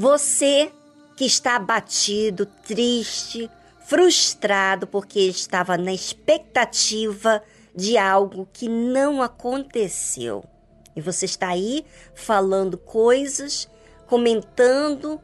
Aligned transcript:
Você 0.00 0.70
que 1.16 1.24
está 1.24 1.56
abatido, 1.56 2.46
triste, 2.46 3.50
frustrado 3.84 4.86
porque 4.86 5.18
estava 5.18 5.76
na 5.76 5.92
expectativa 5.92 7.42
de 7.74 7.98
algo 7.98 8.48
que 8.52 8.68
não 8.68 9.20
aconteceu. 9.20 10.44
E 10.94 11.00
você 11.00 11.24
está 11.24 11.48
aí 11.48 11.84
falando 12.14 12.78
coisas, 12.78 13.68
comentando, 14.06 15.20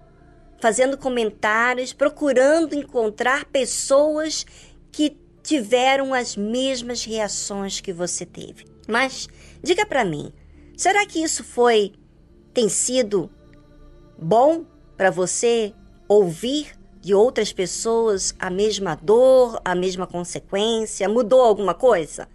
fazendo 0.61 0.99
comentários, 0.99 1.93
procurando 1.93 2.75
encontrar 2.75 3.45
pessoas 3.45 4.45
que 4.91 5.17
tiveram 5.41 6.13
as 6.13 6.37
mesmas 6.37 7.05
reações 7.05 7.81
que 7.81 7.93
você 7.93 8.27
teve. 8.27 8.67
Mas 8.89 9.29
diga 9.63 9.87
para 9.87 10.05
mim, 10.05 10.33
será 10.77 11.07
que 11.07 11.23
isso 11.23 11.45
foi 11.45 11.93
tem 12.53 12.69
sido 12.69 13.31
bom 14.25 14.65
para 14.97 15.11
você 15.11 15.75
ouvir 16.09 16.73
de 17.01 17.15
outras 17.15 17.53
pessoas 17.53 18.35
a 18.39 18.49
mesma 18.49 18.95
dor, 18.97 19.61
a 19.63 19.75
mesma 19.75 20.07
consequência? 20.07 21.09
Mudou 21.09 21.43
alguma 21.43 21.75
coisa? 21.75 22.27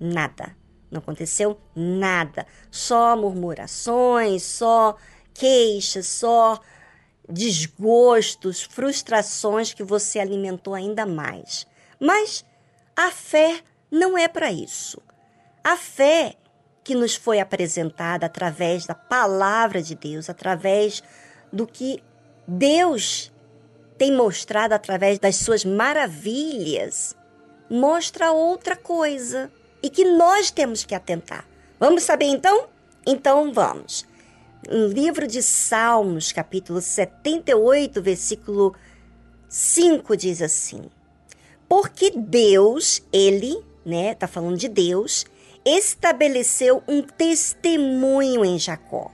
Nada. 0.00 0.56
Não 0.90 1.00
aconteceu 1.00 1.58
nada. 1.76 2.46
Só 2.70 3.14
murmurações, 3.14 4.42
só 4.42 4.96
queixas, 5.34 6.06
só 6.06 6.58
desgostos, 7.28 8.62
frustrações 8.62 9.74
que 9.74 9.84
você 9.84 10.18
alimentou 10.18 10.74
ainda 10.74 11.04
mais. 11.04 11.66
Mas 12.00 12.44
a 12.96 13.10
fé 13.10 13.60
não 13.90 14.16
é 14.16 14.28
para 14.28 14.50
isso. 14.50 15.00
A 15.62 15.76
fé 15.76 16.36
que 16.84 16.94
nos 16.94 17.14
foi 17.14 17.40
apresentada 17.40 18.26
através 18.26 18.86
da 18.86 18.94
palavra 18.94 19.80
de 19.80 19.94
Deus, 19.94 20.28
através 20.28 21.02
do 21.52 21.66
que 21.66 22.02
Deus 22.46 23.32
tem 23.96 24.12
mostrado 24.12 24.74
através 24.74 25.18
das 25.18 25.36
suas 25.36 25.64
maravilhas, 25.64 27.14
mostra 27.70 28.32
outra 28.32 28.74
coisa 28.74 29.50
e 29.82 29.88
que 29.88 30.04
nós 30.04 30.50
temos 30.50 30.84
que 30.84 30.94
atentar. 30.94 31.46
Vamos 31.78 32.02
saber 32.02 32.26
então? 32.26 32.66
Então 33.06 33.52
vamos. 33.52 34.06
No 34.68 34.86
livro 34.86 35.26
de 35.26 35.42
Salmos, 35.42 36.30
capítulo 36.32 36.80
78, 36.80 38.00
versículo 38.00 38.74
5 39.48 40.16
diz 40.16 40.40
assim: 40.40 40.88
Porque 41.68 42.10
Deus, 42.10 43.02
ele, 43.12 43.60
né, 43.84 44.14
tá 44.14 44.28
falando 44.28 44.56
de 44.56 44.68
Deus, 44.68 45.24
estabeleceu 45.64 46.82
um 46.88 47.02
testemunho 47.02 48.44
em 48.44 48.58
Jacó 48.58 49.10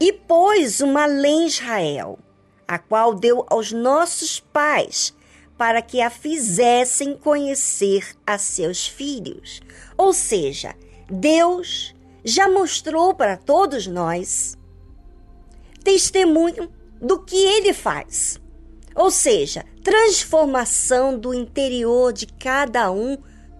e 0.00 0.12
pôs 0.12 0.80
uma 0.80 1.06
lei 1.06 1.32
em 1.32 1.46
Israel, 1.46 2.18
a 2.66 2.78
qual 2.78 3.14
deu 3.14 3.44
aos 3.48 3.72
nossos 3.72 4.38
pais, 4.38 5.14
para 5.56 5.82
que 5.82 6.00
a 6.00 6.08
fizessem 6.08 7.16
conhecer 7.16 8.14
a 8.24 8.38
seus 8.38 8.86
filhos. 8.86 9.60
Ou 9.96 10.12
seja, 10.12 10.76
Deus 11.10 11.94
já 12.24 12.48
mostrou 12.48 13.14
para 13.14 13.36
todos 13.36 13.86
nós 13.86 14.56
testemunho 15.82 16.70
do 17.00 17.24
que 17.24 17.36
ele 17.36 17.72
faz. 17.72 18.38
Ou 18.94 19.10
seja, 19.10 19.64
transformação 19.82 21.18
do 21.18 21.32
interior 21.32 22.12
de 22.12 22.26
cada 22.26 22.90
um 22.90 23.16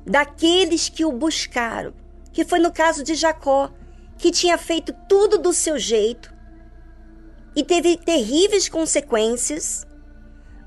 daqueles 0.09 0.89
que 0.89 1.05
o 1.05 1.12
buscaram, 1.12 1.92
que 2.33 2.45
foi 2.45 2.59
no 2.59 2.73
caso 2.73 3.03
de 3.03 3.14
Jacó 3.14 3.70
que 4.16 4.33
tinha 4.33 4.59
feito 4.59 4.93
tudo 5.09 5.38
do 5.38 5.53
seu 5.53 5.78
jeito 5.78 6.34
e 7.55 7.62
teve 7.62 7.97
terríveis 7.97 8.69
consequências, 8.69 9.87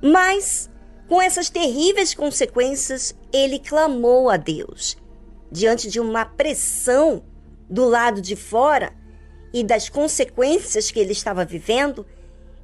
mas 0.01 0.69
com 1.07 1.21
essas 1.21 1.49
terríveis 1.49 2.13
consequências 2.13 3.13
ele 3.33 3.59
clamou 3.59 4.29
a 4.29 4.38
Deus 4.38 4.97
diante 5.51 5.89
de 5.89 5.99
uma 5.99 6.23
pressão 6.23 7.23
do 7.69 7.85
lado 7.85 8.21
de 8.21 8.37
fora 8.37 8.93
e 9.53 9.63
das 9.63 9.89
consequências 9.89 10.89
que 10.89 10.99
ele 10.99 11.11
estava 11.11 11.43
vivendo, 11.43 12.05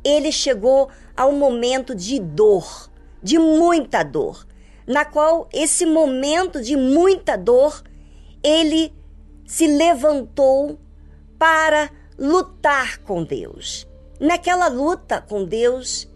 ele 0.03 0.31
chegou 0.31 0.89
ao 1.15 1.33
momento 1.33 1.93
de 1.93 2.17
dor, 2.17 2.89
de 3.21 3.37
muita 3.37 4.03
dor, 4.03 4.47
na 4.87 5.03
qual 5.03 5.49
esse 5.53 5.85
momento 5.85 6.61
de 6.61 6.77
muita 6.77 7.37
dor 7.37 7.83
ele 8.41 8.93
se 9.45 9.67
levantou 9.67 10.79
para 11.37 11.91
lutar 12.17 12.99
com 12.99 13.23
Deus. 13.23 13.87
Naquela 14.19 14.67
luta 14.67 15.21
com 15.21 15.45
Deus, 15.45 16.09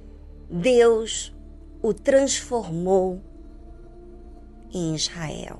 Deus 0.49 1.33
o 1.81 1.93
transformou 1.93 3.21
em 4.73 4.95
Israel. 4.95 5.59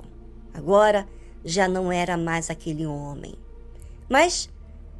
Agora 0.54 1.06
já 1.44 1.68
não 1.68 1.92
era 1.92 2.16
mais 2.16 2.50
aquele 2.50 2.86
homem. 2.86 3.34
Mas 4.08 4.48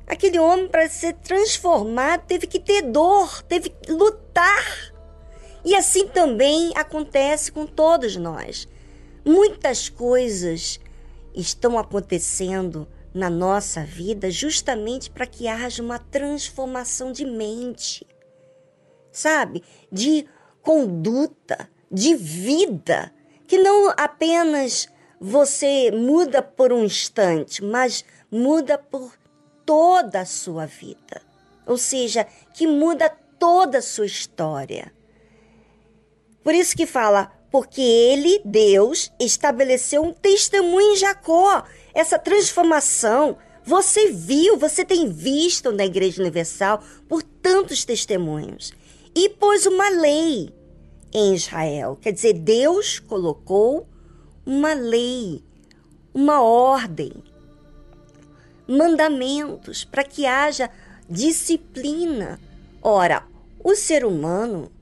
aquele 0.07 0.39
homem, 0.39 0.69
para 0.69 0.89
ser 0.89 1.15
transformado, 1.15 2.25
teve 2.27 2.47
que 2.47 2.59
ter 2.59 2.83
dor, 2.83 3.43
teve 3.43 3.71
que 3.71 3.93
lutar. 3.93 4.92
E 5.65 5.75
assim 5.75 6.09
também 6.09 6.73
acontece 6.75 7.53
com 7.53 7.67
todos 7.67 8.17
nós. 8.17 8.67
Muitas 9.25 9.89
coisas 9.89 10.81
estão 11.35 11.79
acontecendo 11.79 12.89
na 13.15 13.31
nossa 13.31 13.85
vida 13.85 14.31
justamente 14.31 15.11
para 15.11 15.27
que 15.27 15.47
haja 15.47 15.83
uma 15.83 15.99
transformação 15.99 17.13
de 17.13 17.25
mente, 17.25 18.07
sabe? 19.11 19.63
De 19.91 20.27
conduta, 20.63 21.69
de 21.91 22.15
vida, 22.15 23.13
que 23.47 23.59
não 23.59 23.93
apenas 23.97 24.89
você 25.21 25.91
muda 25.93 26.43
por 26.43 26.73
um 26.73 26.85
instante, 26.85 27.63
mas 27.63 28.05
muda 28.31 28.79
por 28.79 29.13
toda 29.65 30.21
a 30.21 30.27
sua 30.27 30.67
vida. 30.67 31.23
Ou 31.67 31.77
seja, 31.77 32.27
que 32.55 32.67
muda 32.67 33.09
toda 33.39 33.79
a 33.79 33.83
sua 33.83 34.07
história. 34.07 34.93
Por 36.43 36.55
isso 36.55 36.77
que 36.77 36.87
fala, 36.87 37.31
porque 37.51 37.81
ele, 37.81 38.41
Deus, 38.45 39.13
estabeleceu 39.21 40.03
um 40.03 40.13
testemunho 40.13 40.93
em 40.93 40.97
Jacó. 40.97 41.65
Essa 41.95 42.19
transformação 42.19 43.37
você 43.65 44.11
viu, 44.11 44.57
você 44.57 44.85
tem 44.85 45.09
visto 45.09 45.71
na 45.71 45.85
Igreja 45.85 46.21
Universal 46.21 46.83
por 47.09 47.23
tantos 47.23 47.85
testemunhos. 47.85 48.73
E 49.15 49.29
pôs 49.29 49.67
uma 49.67 49.89
lei 49.89 50.51
em 51.13 51.35
Israel. 51.35 51.97
Quer 52.01 52.13
dizer, 52.13 52.33
Deus 52.33 52.99
colocou 52.99 53.87
uma 54.45 54.73
lei, 54.73 55.43
uma 56.13 56.43
ordem, 56.43 57.13
mandamentos 58.67 59.85
para 59.85 60.03
que 60.03 60.27
haja 60.27 60.71
disciplina. 61.09 62.41
Ora, 62.83 63.25
o 63.63 63.77
ser 63.77 64.05
humano 64.05 64.73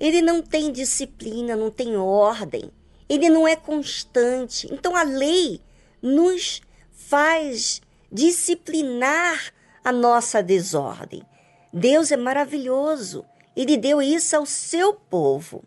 ele 0.00 0.22
não 0.22 0.40
tem 0.40 0.72
disciplina, 0.72 1.54
não 1.54 1.70
tem 1.70 1.96
ordem, 1.96 2.70
ele 3.08 3.28
não 3.28 3.46
é 3.46 3.54
constante. 3.54 4.66
Então 4.72 4.96
a 4.96 5.02
lei 5.02 5.60
nos 6.00 6.62
faz 6.90 7.82
disciplinar 8.10 9.52
a 9.84 9.92
nossa 9.92 10.42
desordem. 10.42 11.22
Deus 11.72 12.10
é 12.10 12.16
maravilhoso. 12.16 13.24
Ele 13.54 13.76
deu 13.76 14.00
isso 14.00 14.36
ao 14.36 14.46
seu 14.46 14.94
povo, 14.94 15.62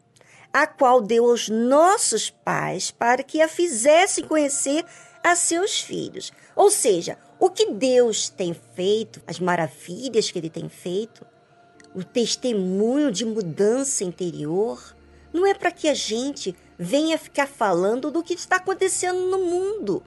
a 0.51 0.65
qual 0.65 1.01
deu 1.01 1.29
aos 1.29 1.49
nossos 1.49 2.29
pais 2.29 2.91
para 2.91 3.21
que 3.23 3.41
a 3.41 3.47
fizessem 3.47 4.25
conhecer 4.25 4.85
a 5.23 5.35
seus 5.35 5.79
filhos. 5.79 6.31
Ou 6.55 6.71
seja, 6.71 7.17
o 7.39 7.49
que 7.49 7.71
Deus 7.71 8.29
tem 8.29 8.53
feito, 8.53 9.21
as 9.27 9.39
maravilhas 9.39 10.31
que 10.31 10.39
ele 10.39 10.49
tem 10.49 10.69
feito, 10.69 11.25
o 11.95 12.03
testemunho 12.03 13.11
de 13.11 13.25
mudança 13.25 14.03
interior, 14.03 14.95
não 15.31 15.45
é 15.45 15.53
para 15.53 15.71
que 15.71 15.87
a 15.87 15.93
gente 15.93 16.55
venha 16.77 17.17
ficar 17.17 17.47
falando 17.47 18.11
do 18.11 18.23
que 18.23 18.33
está 18.33 18.57
acontecendo 18.57 19.19
no 19.29 19.39
mundo, 19.39 20.03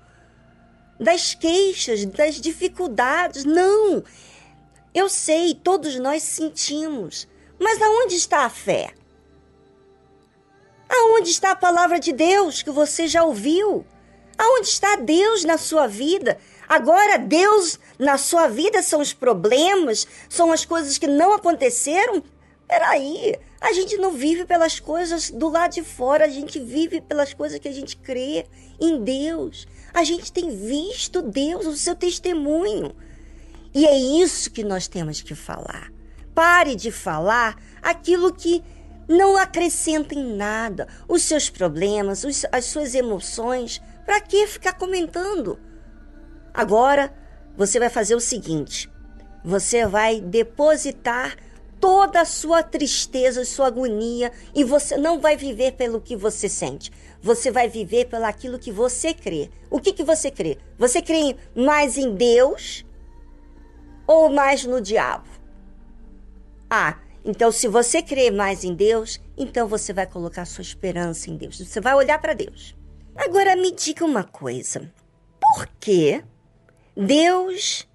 das 0.98 1.34
queixas, 1.34 2.04
das 2.04 2.40
dificuldades. 2.40 3.44
Não! 3.44 4.02
Eu 4.94 5.08
sei, 5.08 5.54
todos 5.54 5.96
nós 5.96 6.22
sentimos. 6.22 7.28
Mas 7.58 7.80
aonde 7.80 8.16
está 8.16 8.44
a 8.44 8.50
fé? 8.50 8.94
Aonde 10.88 11.30
está 11.30 11.50
a 11.50 11.56
palavra 11.56 11.98
de 11.98 12.12
Deus 12.12 12.62
que 12.62 12.70
você 12.70 13.06
já 13.06 13.22
ouviu? 13.22 13.84
Aonde 14.38 14.68
está 14.68 14.96
Deus 14.96 15.44
na 15.44 15.58
sua 15.58 15.86
vida? 15.86 16.38
Agora, 16.68 17.18
Deus 17.18 17.78
na 17.98 18.18
sua 18.18 18.48
vida 18.48 18.82
são 18.82 19.00
os 19.00 19.12
problemas, 19.12 20.06
são 20.28 20.50
as 20.52 20.64
coisas 20.64 20.98
que 20.98 21.06
não 21.06 21.32
aconteceram? 21.32 22.22
Peraí, 22.66 23.36
a 23.60 23.72
gente 23.72 23.96
não 23.96 24.10
vive 24.10 24.44
pelas 24.44 24.80
coisas 24.80 25.30
do 25.30 25.48
lado 25.48 25.74
de 25.74 25.82
fora, 25.82 26.24
a 26.24 26.28
gente 26.28 26.58
vive 26.58 27.00
pelas 27.00 27.32
coisas 27.32 27.58
que 27.58 27.68
a 27.68 27.72
gente 27.72 27.96
crê 27.96 28.46
em 28.80 29.02
Deus. 29.02 29.66
A 29.94 30.02
gente 30.02 30.32
tem 30.32 30.50
visto 30.50 31.22
Deus, 31.22 31.66
o 31.66 31.76
seu 31.76 31.94
testemunho. 31.94 32.94
E 33.72 33.86
é 33.86 33.96
isso 33.96 34.50
que 34.50 34.64
nós 34.64 34.88
temos 34.88 35.22
que 35.22 35.34
falar. 35.34 35.92
Pare 36.34 36.74
de 36.74 36.90
falar 36.90 37.56
aquilo 37.80 38.32
que 38.32 38.62
não 39.08 39.36
acrescenta 39.36 40.14
em 40.14 40.36
nada. 40.36 40.88
Os 41.08 41.22
seus 41.22 41.48
problemas, 41.48 42.24
os, 42.24 42.44
as 42.50 42.64
suas 42.64 42.94
emoções. 42.94 43.80
Para 44.04 44.20
que 44.20 44.46
ficar 44.46 44.72
comentando? 44.72 45.58
Agora, 46.56 47.12
você 47.54 47.78
vai 47.78 47.90
fazer 47.90 48.14
o 48.14 48.20
seguinte: 48.20 48.90
você 49.44 49.86
vai 49.86 50.22
depositar 50.22 51.36
toda 51.78 52.22
a 52.22 52.24
sua 52.24 52.62
tristeza, 52.62 53.44
sua 53.44 53.66
agonia, 53.66 54.32
e 54.54 54.64
você 54.64 54.96
não 54.96 55.20
vai 55.20 55.36
viver 55.36 55.72
pelo 55.72 56.00
que 56.00 56.16
você 56.16 56.48
sente. 56.48 56.90
Você 57.20 57.50
vai 57.50 57.68
viver 57.68 58.06
pelo 58.06 58.24
aquilo 58.24 58.58
que 58.58 58.72
você 58.72 59.12
crê. 59.12 59.50
O 59.70 59.78
que, 59.78 59.92
que 59.92 60.02
você 60.02 60.30
crê? 60.30 60.56
Você 60.78 61.02
crê 61.02 61.36
mais 61.54 61.98
em 61.98 62.14
Deus 62.14 62.86
ou 64.06 64.30
mais 64.30 64.64
no 64.64 64.80
diabo? 64.80 65.28
Ah, 66.70 66.98
então 67.22 67.52
se 67.52 67.68
você 67.68 68.00
crê 68.00 68.30
mais 68.30 68.64
em 68.64 68.74
Deus, 68.74 69.20
então 69.36 69.68
você 69.68 69.92
vai 69.92 70.06
colocar 70.06 70.46
sua 70.46 70.62
esperança 70.62 71.28
em 71.28 71.36
Deus. 71.36 71.58
Você 71.58 71.82
vai 71.82 71.94
olhar 71.94 72.18
para 72.18 72.32
Deus. 72.32 72.74
Agora 73.14 73.54
me 73.56 73.72
diga 73.72 74.06
uma 74.06 74.24
coisa. 74.24 74.90
Por 75.38 75.66
que 75.78 76.22
Deus 76.96 77.86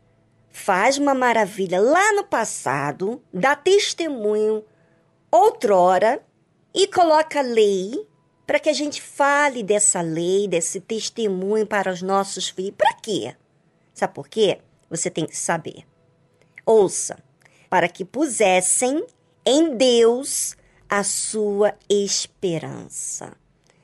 faz 0.51 1.00
uma 1.00 1.15
maravilha 1.15 1.81
lá 1.81 2.13
no 2.13 2.24
passado, 2.24 3.19
dá 3.33 3.56
testemunho 3.56 4.63
outrora 5.31 6.24
e 6.71 6.86
coloca 6.88 7.42
lei 7.42 8.07
para 8.45 8.59
que 8.59 8.69
a 8.69 8.74
gente 8.74 9.01
fale 9.01 9.63
dessa 9.63 10.01
lei, 10.01 10.48
desse 10.48 10.80
testemunho 10.80 11.65
para 11.65 11.92
os 11.92 12.01
nossos 12.01 12.50
filhos. 12.50 12.75
Para 12.77 12.94
quê? 12.95 13.36
Sabe 13.94 14.13
por 14.13 14.27
quê? 14.27 14.59
Você 14.89 15.09
tem 15.09 15.25
que 15.25 15.38
saber. 15.38 15.83
Ouça, 16.63 17.18
para 17.69 17.88
que 17.88 18.06
pusessem 18.06 19.04
em 19.44 19.75
Deus 19.75 20.56
a 20.88 21.04
sua 21.04 21.74
esperança. 21.89 23.33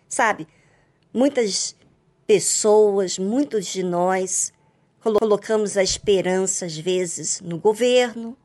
Sabe, 0.07 0.47
muitas 1.11 1.75
pessoas, 2.27 3.17
muitos 3.17 3.65
de 3.65 3.81
nós 3.81 4.53
colocamos 5.01 5.77
a 5.77 5.83
esperança, 5.83 6.65
às 6.65 6.77
vezes, 6.77 7.41
no 7.41 7.57
governo, 7.57 8.37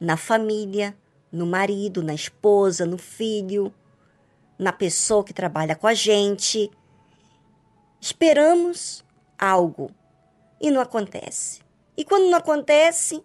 na 0.00 0.16
família, 0.16 0.96
no 1.30 1.46
marido, 1.46 2.02
na 2.02 2.14
esposa, 2.14 2.84
no 2.84 2.98
filho, 2.98 3.72
na 4.58 4.72
pessoa 4.72 5.24
que 5.24 5.32
trabalha 5.32 5.76
com 5.76 5.86
a 5.86 5.94
gente. 5.94 6.70
Esperamos 8.00 9.04
algo 9.38 9.90
e 10.60 10.70
não 10.70 10.80
acontece. 10.80 11.60
E 11.96 12.04
quando 12.04 12.30
não 12.30 12.38
acontece, 12.38 13.22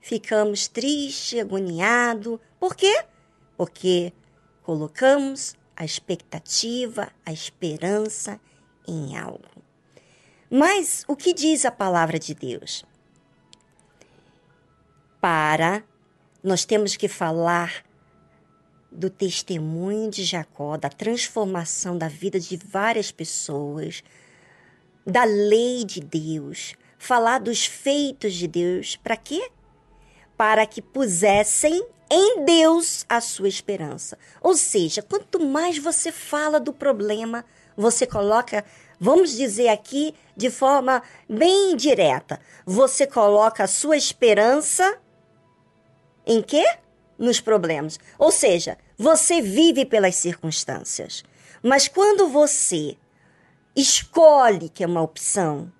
ficamos 0.00 0.68
tristes, 0.68 1.40
agoniados. 1.40 2.38
Por 2.58 2.74
quê? 2.74 3.04
Porque 3.56 4.12
colocamos 4.62 5.54
a 5.76 5.84
expectativa, 5.84 7.10
a 7.24 7.32
esperança 7.32 8.40
em 8.86 9.16
algo. 9.16 9.53
Mas 10.56 11.04
o 11.08 11.16
que 11.16 11.34
diz 11.34 11.64
a 11.64 11.70
palavra 11.72 12.16
de 12.16 12.32
Deus? 12.32 12.84
Para 15.20 15.82
nós 16.44 16.64
temos 16.64 16.96
que 16.96 17.08
falar 17.08 17.84
do 18.88 19.10
testemunho 19.10 20.08
de 20.08 20.22
Jacó, 20.22 20.76
da 20.76 20.88
transformação 20.88 21.98
da 21.98 22.06
vida 22.06 22.38
de 22.38 22.56
várias 22.56 23.10
pessoas, 23.10 24.04
da 25.04 25.24
lei 25.24 25.84
de 25.84 26.00
Deus, 26.00 26.76
falar 26.96 27.40
dos 27.40 27.66
feitos 27.66 28.32
de 28.34 28.46
Deus, 28.46 28.94
para 28.94 29.16
quê? 29.16 29.50
Para 30.36 30.64
que 30.66 30.80
pusessem 30.80 31.84
em 32.08 32.44
Deus 32.44 33.04
a 33.08 33.20
sua 33.20 33.48
esperança. 33.48 34.16
Ou 34.40 34.54
seja, 34.54 35.02
quanto 35.02 35.44
mais 35.44 35.78
você 35.78 36.12
fala 36.12 36.60
do 36.60 36.72
problema, 36.72 37.44
você 37.76 38.06
coloca, 38.06 38.64
vamos 39.04 39.36
dizer 39.36 39.68
aqui 39.68 40.14
de 40.34 40.48
forma 40.50 41.02
bem 41.28 41.76
direta, 41.76 42.40
você 42.64 43.06
coloca 43.06 43.62
a 43.62 43.66
sua 43.66 43.98
esperança 43.98 44.98
em 46.26 46.40
quê? 46.40 46.64
Nos 47.18 47.38
problemas. 47.38 48.00
Ou 48.18 48.32
seja, 48.32 48.78
você 48.96 49.42
vive 49.42 49.84
pelas 49.84 50.16
circunstâncias. 50.16 51.22
Mas 51.62 51.86
quando 51.86 52.28
você 52.28 52.96
escolhe 53.76 54.70
que 54.70 54.82
é 54.82 54.86
uma 54.86 55.02
opção, 55.02 55.70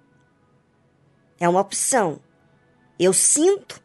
é 1.40 1.48
uma 1.48 1.62
opção. 1.62 2.20
Eu 2.98 3.14
sinto. 3.14 3.82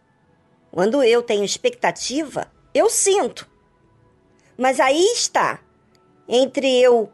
Quando 0.70 1.02
eu 1.02 1.24
tenho 1.24 1.46
expectativa, 1.46 2.52
eu 2.74 2.90
sinto. 2.90 3.50
Mas 4.58 4.82
aí 4.82 5.14
está 5.14 5.62
entre 6.28 6.68
eu 6.80 7.10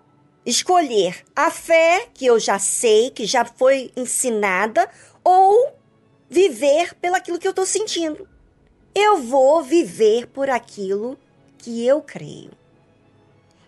escolher 0.46 1.24
a 1.36 1.50
fé 1.50 2.08
que 2.14 2.26
eu 2.26 2.40
já 2.40 2.60
sei, 2.60 3.10
que 3.10 3.26
já 3.26 3.44
foi 3.44 3.92
ensinada, 3.96 4.90
ou 5.24 5.74
viver 6.30 6.94
pelaquilo 6.96 7.40
que 7.40 7.48
eu 7.48 7.52
estou 7.52 7.66
sentindo. 7.66 8.28
Eu 8.94 9.18
vou 9.18 9.64
viver 9.64 10.28
por 10.28 10.50
aquilo 10.50 11.18
que 11.58 11.86
eu 11.86 12.02
creio. 12.02 12.52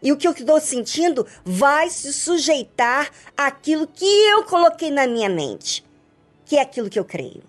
E 0.01 0.11
o 0.11 0.17
que 0.17 0.27
eu 0.27 0.31
estou 0.31 0.61
sentindo 0.61 1.25
vai 1.43 1.89
se 1.89 2.13
sujeitar 2.13 3.11
àquilo 3.35 3.87
que 3.87 4.05
eu 4.05 4.43
coloquei 4.43 4.91
na 4.91 5.07
minha 5.07 5.27
mente, 5.27 5.83
que 6.45 6.57
é 6.57 6.61
aquilo 6.61 6.89
que 6.89 6.99
eu 6.99 7.05
creio. 7.05 7.43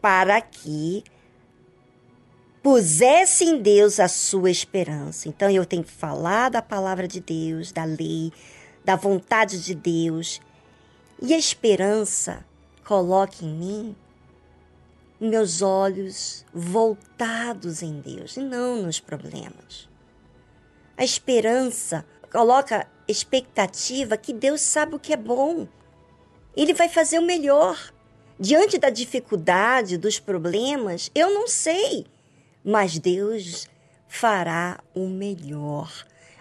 Para 0.00 0.40
que 0.40 1.04
pusesse 2.68 3.46
em 3.46 3.62
Deus 3.62 3.98
a 3.98 4.08
sua 4.08 4.50
esperança. 4.50 5.26
Então 5.26 5.48
eu 5.48 5.64
tenho 5.64 5.82
que 5.82 5.90
falar 5.90 6.50
da 6.50 6.60
palavra 6.60 7.08
de 7.08 7.18
Deus, 7.18 7.72
da 7.72 7.84
lei, 7.84 8.30
da 8.84 8.94
vontade 8.94 9.64
de 9.64 9.74
Deus. 9.74 10.38
E 11.22 11.32
a 11.32 11.38
esperança 11.38 12.44
coloque 12.84 13.46
em 13.46 13.54
mim 13.54 13.96
meus 15.18 15.62
olhos 15.62 16.44
voltados 16.52 17.80
em 17.80 18.02
Deus 18.02 18.36
e 18.36 18.40
não 18.40 18.82
nos 18.82 19.00
problemas. 19.00 19.88
A 20.94 21.02
esperança 21.02 22.04
coloca 22.30 22.86
expectativa 23.08 24.18
que 24.18 24.34
Deus 24.34 24.60
sabe 24.60 24.94
o 24.94 25.00
que 25.00 25.14
é 25.14 25.16
bom. 25.16 25.66
Ele 26.54 26.74
vai 26.74 26.90
fazer 26.90 27.18
o 27.18 27.24
melhor. 27.24 27.94
Diante 28.38 28.76
da 28.76 28.90
dificuldade, 28.90 29.96
dos 29.96 30.20
problemas, 30.20 31.10
eu 31.14 31.32
não 31.32 31.48
sei 31.48 32.04
mas 32.64 32.98
Deus 32.98 33.68
fará 34.08 34.80
o 34.94 35.06
melhor. 35.06 35.92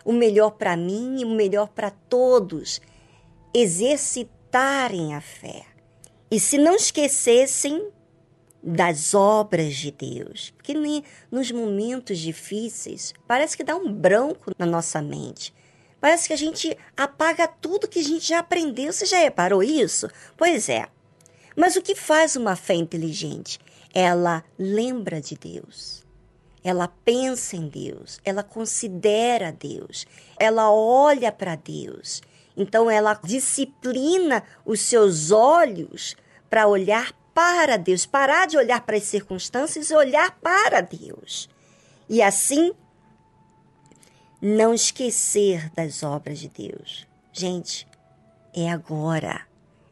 O 0.04 0.14
melhor 0.14 0.52
para 0.52 0.78
mim 0.78 1.20
e 1.20 1.26
o 1.26 1.30
melhor 1.30 1.68
para 1.68 1.92
todos. 1.92 2.82
Exercitarem 3.54 5.14
a 5.14 5.22
fé. 5.22 5.66
E 6.32 6.40
se 6.40 6.58
não 6.58 6.76
esquecessem 6.76 7.92
das 8.64 9.14
obras 9.14 9.76
de 9.76 9.92
Deus, 9.92 10.54
porque 10.58 10.74
nos 11.32 11.52
momentos 11.52 12.18
difíceis 12.18 13.14
parece 13.28 13.56
que 13.56 13.64
dá 13.64 13.76
um 13.76 13.92
branco 13.92 14.52
na 14.58 14.66
nossa 14.66 15.02
mente. 15.02 15.54
Parece 16.00 16.28
que 16.28 16.34
a 16.34 16.38
gente 16.38 16.78
apaga 16.96 17.48
tudo 17.48 17.88
que 17.88 18.00
a 18.00 18.04
gente 18.04 18.28
já 18.28 18.40
aprendeu. 18.40 18.94
Você 18.94 19.06
já 19.06 19.18
reparou 19.20 19.64
isso? 19.64 20.08
Pois 20.36 20.70
é. 20.70 20.88
Mas 21.56 21.76
o 21.76 21.82
que 21.82 21.96
faz 21.96 22.36
uma 22.36 22.56
fé 22.56 22.76
inteligente? 22.76 23.60
Ela 23.94 24.44
lembra 24.60 25.20
de 25.20 25.36
Deus 25.36 26.07
ela 26.64 26.88
pensa 26.88 27.56
em 27.56 27.68
Deus, 27.68 28.20
ela 28.26 28.44
considera 28.44 29.52
Deus, 29.52 30.06
ela 30.38 30.72
olha 30.72 31.32
para 31.32 31.56
Deus. 31.56 32.22
Então 32.56 32.90
ela 32.90 33.14
disciplina 33.24 34.44
os 34.66 34.82
seus 34.82 35.32
olhos 35.32 36.16
para 36.50 36.68
olhar 36.68 37.14
para 37.34 37.78
Deus, 37.78 38.06
parar 38.06 38.48
de 38.48 38.58
olhar 38.58 38.82
para 38.82 38.98
as 38.98 39.04
circunstâncias 39.04 39.92
e 39.92 39.96
olhar 39.96 40.32
para 40.40 40.82
Deus. 40.82 41.48
E 42.10 42.22
assim 42.22 42.74
não 44.42 44.74
esquecer 44.74 45.70
das 45.72 46.02
obras 46.04 46.40
de 46.40 46.50
Deus. 46.50 47.08
Gente, 47.32 47.88
é 48.56 48.70
agora. 48.72 49.46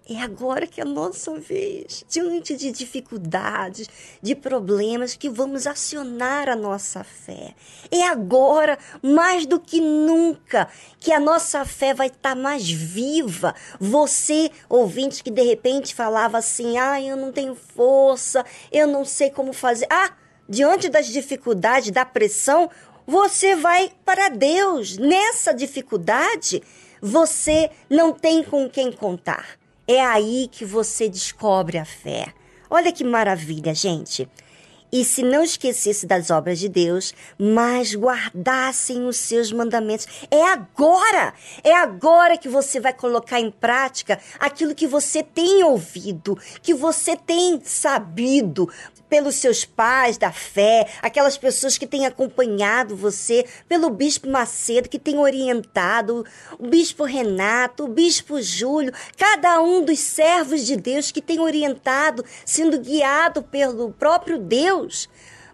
É 0.08 0.22
agora 0.22 0.68
que 0.68 0.80
é 0.80 0.84
a 0.84 0.88
nossa 0.88 1.34
vez, 1.40 2.06
diante 2.08 2.56
de 2.56 2.72
dificuldades, 2.72 3.90
de 4.22 4.36
problemas, 4.36 5.16
que 5.16 5.28
vamos 5.28 5.66
acionar 5.66 6.48
a 6.48 6.56
nossa 6.56 7.04
fé. 7.04 7.56
É 7.90 8.04
agora, 8.04 8.78
mais 9.02 9.48
do 9.48 9.60
que 9.60 9.82
nunca, 9.82 10.68
que 11.00 11.12
a 11.12 11.20
nossa 11.20 11.66
fé 11.66 11.92
vai 11.92 12.06
estar 12.06 12.36
mais 12.36 12.70
viva. 12.70 13.56
Você, 13.80 14.52
ouvinte, 14.70 15.24
que 15.24 15.32
de 15.32 15.42
repente 15.42 15.96
falava 15.96 16.38
assim: 16.38 16.78
ah, 16.78 17.02
eu 17.02 17.18
não 17.18 17.32
tenho 17.32 17.56
força, 17.56 18.46
eu 18.72 18.86
não 18.86 19.04
sei 19.04 19.32
como 19.32 19.54
fazer. 19.54 19.88
Ah, 19.90 20.14
diante 20.48 20.88
das 20.88 21.08
dificuldades, 21.08 21.90
da 21.90 22.06
pressão, 22.06 22.70
você 23.08 23.56
vai 23.56 23.92
para 24.06 24.30
Deus. 24.30 25.00
Nessa 25.00 25.52
dificuldade, 25.52 26.62
você 27.02 27.72
não 27.90 28.14
tem 28.14 28.44
com 28.44 28.70
quem 28.70 28.92
contar 28.92 29.65
é 29.88 30.02
aí 30.02 30.48
que 30.52 30.66
você 30.66 31.08
descobre 31.08 31.78
a 31.78 31.86
fé. 31.86 32.34
Olha 32.70 32.92
que 32.92 33.04
maravilha, 33.04 33.74
gente. 33.74 34.28
e 34.92 35.04
se 35.04 35.24
não 35.24 35.44
esquecesse 35.44 36.06
das 36.06 36.30
obras 36.30 36.58
de 36.58 36.70
Deus, 36.70 37.14
mas 37.38 37.94
guardassem 37.94 39.06
os 39.06 39.18
seus 39.18 39.52
mandamentos. 39.52 40.08
É 40.32 40.44
agora! 40.44 41.34
É 41.64 41.76
agora 41.76 42.38
que 42.38 42.48
você 42.48 42.80
vai 42.80 42.94
colocar 42.94 43.40
em 43.40 43.52
prática 43.52 44.20
aquilo 44.40 44.74
que 44.74 44.88
você 44.88 45.22
tem 45.22 45.64
ouvido, 45.64 46.38
que 46.62 46.74
você 46.74 47.18
tem 47.18 47.60
sabido 47.62 48.70
pelos 49.16 49.36
seus 49.36 49.64
pais 49.64 50.18
da 50.18 50.30
fé, 50.30 50.90
aquelas 51.02 51.38
pessoas 51.38 51.78
que 51.78 51.88
têm 51.88 52.06
acompanhado 52.06 52.98
você, 52.98 53.46
pelo 53.66 53.90
bispo 53.90 54.28
Macedo 54.28 54.90
que 54.90 55.00
tem 55.00 55.18
orientado, 55.18 56.26
o 56.60 56.68
bispo 56.68 57.06
Renato, 57.06 57.86
o 57.86 57.88
bispo 57.88 58.42
Júlio, 58.42 58.92
cada 59.18 59.62
um 59.62 59.86
dos 59.86 60.00
servos 60.00 60.66
de 60.66 60.76
Deus 60.76 61.12
que 61.12 61.22
tem 61.22 61.40
orientado, 61.40 62.26
sendo 62.46 62.78
guiado 62.78 63.42
pelo 63.42 63.94
próprio 63.94 64.38
Deus 64.38 65.08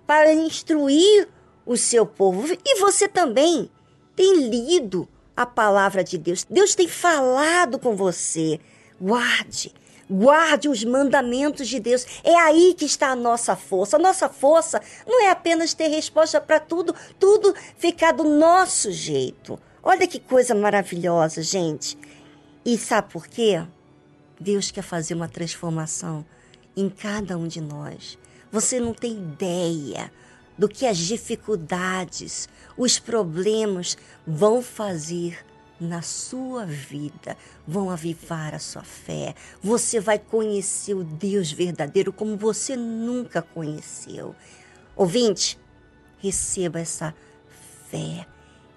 para 0.07 0.33
instruir 0.33 1.27
o 1.63 1.77
seu 1.77 2.03
povo. 2.03 2.51
E 2.65 2.79
você 2.79 3.07
também 3.07 3.69
tem 4.15 4.49
lido 4.49 5.07
a 5.37 5.45
palavra 5.45 6.03
de 6.03 6.17
Deus. 6.17 6.47
Deus 6.49 6.73
tem 6.73 6.87
falado 6.87 7.77
com 7.77 7.95
você. 7.95 8.59
Guarde 8.99 9.71
Guarde 10.11 10.67
os 10.67 10.83
mandamentos 10.83 11.69
de 11.69 11.79
Deus. 11.79 12.05
É 12.21 12.35
aí 12.35 12.73
que 12.77 12.83
está 12.83 13.11
a 13.11 13.15
nossa 13.15 13.55
força. 13.55 13.95
A 13.95 13.99
nossa 13.99 14.27
força 14.27 14.81
não 15.07 15.23
é 15.23 15.29
apenas 15.29 15.73
ter 15.73 15.87
resposta 15.87 16.41
para 16.41 16.59
tudo, 16.59 16.93
tudo 17.17 17.55
ficar 17.77 18.11
do 18.11 18.25
nosso 18.25 18.91
jeito. 18.91 19.57
Olha 19.81 20.05
que 20.05 20.19
coisa 20.19 20.53
maravilhosa, 20.53 21.41
gente. 21.41 21.97
E 22.65 22.77
sabe 22.77 23.13
por 23.13 23.25
quê? 23.25 23.63
Deus 24.37 24.69
quer 24.69 24.83
fazer 24.83 25.13
uma 25.13 25.29
transformação 25.29 26.25
em 26.75 26.89
cada 26.89 27.37
um 27.37 27.47
de 27.47 27.61
nós. 27.61 28.19
Você 28.51 28.81
não 28.81 28.93
tem 28.93 29.13
ideia 29.13 30.11
do 30.57 30.67
que 30.67 30.85
as 30.85 30.97
dificuldades, 30.97 32.49
os 32.77 32.99
problemas 32.99 33.97
vão 34.27 34.61
fazer 34.61 35.39
na 35.81 36.03
sua 36.03 36.63
vida 36.63 37.35
vão 37.67 37.89
avivar 37.89 38.53
a 38.53 38.59
sua 38.59 38.83
fé. 38.83 39.33
Você 39.61 39.99
vai 39.99 40.19
conhecer 40.19 40.93
o 40.93 41.03
Deus 41.03 41.51
verdadeiro 41.51 42.13
como 42.13 42.37
você 42.37 42.77
nunca 42.77 43.41
conheceu. 43.41 44.35
Ouvinte, 44.95 45.57
receba 46.19 46.79
essa 46.79 47.15
fé, 47.89 48.27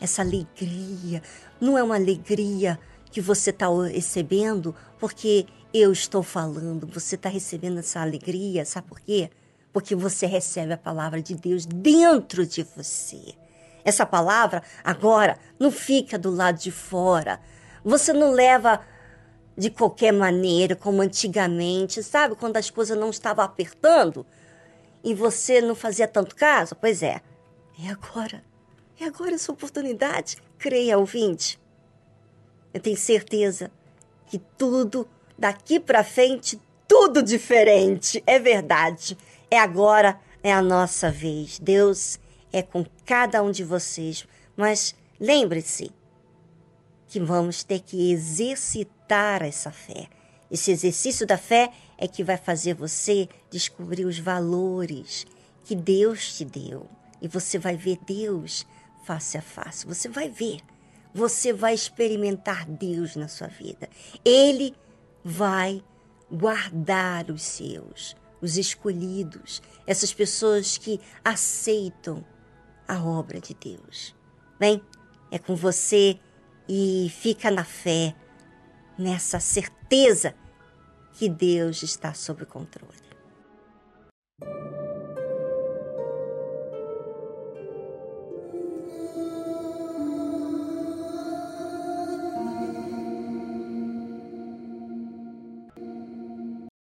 essa 0.01 0.23
alegria. 0.23 1.23
Não 1.61 1.77
é 1.77 1.83
uma 1.83 1.97
alegria 1.97 2.81
que 3.13 3.21
você 3.21 3.51
está 3.51 3.67
recebendo 3.87 4.75
porque 4.99 5.47
eu 5.75 5.93
estou 5.93 6.23
falando. 6.23 6.87
Você 6.87 7.17
está 7.17 7.29
recebendo 7.29 7.79
essa 7.79 8.01
alegria, 8.01 8.65
sabe 8.65 8.89
por 8.89 9.01
quê? 9.01 9.31
Porque 9.73 9.95
você 9.95 10.25
recebe 10.25 10.73
a 10.73 10.79
palavra 10.79 11.21
de 11.21 11.35
Deus 11.35 11.67
dentro 11.67 12.47
de 12.47 12.63
você. 12.75 13.35
Essa 13.85 14.07
palavra 14.07 14.63
agora 14.83 15.39
não 15.59 15.71
fica 15.71 16.19
do 16.19 16.31
lado 16.31 16.59
de 16.59 16.71
fora. 16.71 17.41
Você 17.85 18.13
não 18.13 18.33
leva 18.33 18.81
de 19.57 19.71
qualquer 19.71 20.13
maneira, 20.13 20.75
como 20.75 21.03
antigamente, 21.03 22.03
sabe? 22.03 22.35
Quando 22.35 22.57
as 22.57 22.71
coisas 22.71 22.97
não 22.99 23.11
estavam 23.11 23.45
apertando 23.45 24.27
e 25.03 25.15
você 25.15 25.61
não 25.61 25.75
fazia 25.75 26.09
tanto 26.09 26.35
caso? 26.35 26.75
Pois 26.75 27.03
é. 27.03 27.21
É 27.79 27.91
agora. 27.91 28.43
É 28.99 29.05
agora 29.05 29.35
essa 29.35 29.53
oportunidade. 29.53 30.39
Creia, 30.59 30.99
ouvinte. 30.99 31.61
Eu 32.73 32.81
tenho 32.81 32.97
certeza 32.97 33.71
que 34.27 34.39
tudo 34.39 35.07
daqui 35.39 35.79
para 35.79 36.03
frente, 36.03 36.61
tudo 36.89 37.23
diferente. 37.23 38.23
É 38.27 38.39
verdade. 38.39 39.17
É 39.51 39.59
agora, 39.59 40.19
é 40.43 40.53
a 40.53 40.63
nossa 40.63 41.11
vez. 41.11 41.59
Deus 41.59 42.19
é 42.55 42.63
com 42.63 42.87
cada 43.05 43.43
um 43.43 43.51
de 43.51 43.65
vocês. 43.65 44.25
Mas 44.57 44.95
lembre-se 45.19 45.91
que 47.09 47.19
vamos 47.19 47.65
ter 47.65 47.81
que 47.81 48.13
exercitar 48.13 49.43
essa 49.43 49.73
fé. 49.73 50.09
Esse 50.49 50.71
exercício 50.71 51.27
da 51.27 51.37
fé 51.37 51.73
é 51.99 52.07
que 52.07 52.23
vai 52.23 52.37
fazer 52.37 52.75
você 52.75 53.29
descobrir 53.51 54.05
os 54.05 54.21
valores 54.21 55.27
que 55.65 55.75
Deus 55.75 56.37
te 56.37 56.45
deu. 56.45 56.89
E 57.21 57.27
você 57.27 57.59
vai 57.59 57.77
ver 57.77 57.99
Deus 58.07 58.65
face 59.05 59.37
a 59.37 59.43
face. 59.43 59.85
Você 59.85 60.09
vai 60.09 60.29
ver. 60.29 60.61
Você 61.13 61.53
vai 61.53 61.75
experimentar 61.75 62.67
Deus 62.67 63.17
na 63.17 63.27
sua 63.27 63.49
vida. 63.49 63.89
Ele 64.25 64.77
vai 65.25 65.83
guardar 66.31 67.33
os 67.33 67.43
seus, 67.43 68.15
os 68.41 68.57
escolhidos, 68.57 69.61
essas 69.87 70.15
pessoas 70.15 70.79
que 70.79 71.01
aceitam 71.25 72.25
a 72.87 73.03
obra 73.03 73.41
de 73.41 73.55
Deus. 73.55 74.15
Bem, 74.59 74.83
é 75.31 75.39
com 75.39 75.55
você 75.55 76.19
e 76.69 77.11
fica 77.11 77.51
na 77.51 77.65
fé, 77.65 78.15
nessa 78.99 79.41
certeza 79.41 80.35
que 81.13 81.29
Deus 81.29 81.83
está 81.83 82.15
sob 82.15 82.45
controle. 82.45 83.04